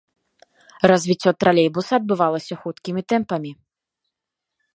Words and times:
Развіццё 0.91 1.31
тралейбуса 1.43 1.93
адбывалася 1.99 2.53
хуткімі 2.63 3.01
тэмпамі. 3.15 3.51